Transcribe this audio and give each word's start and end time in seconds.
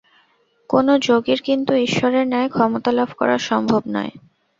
কোন 0.69 0.87
যোগীর 1.01 1.39
কিন্তু 1.41 1.71
ঈশ্বরের 1.85 2.25
ন্যায় 2.27 2.49
ক্ষমতালাভ 2.49 3.09
করা 3.17 3.35
সম্ভব 3.49 3.81
নয়। 3.87 4.13